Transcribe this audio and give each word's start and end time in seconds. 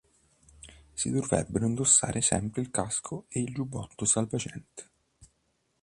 Si 0.95 1.11
dovrebbero 1.11 1.67
indossare 1.67 2.21
sempre 2.21 2.61
il 2.63 2.71
casco 2.71 3.25
e 3.29 3.39
il 3.39 3.53
giubbotto 3.53 4.03
salvagente. 4.03 4.89